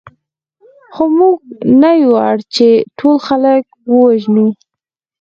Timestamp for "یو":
2.01-2.13